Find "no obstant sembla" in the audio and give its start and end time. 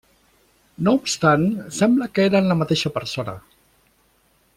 0.87-2.07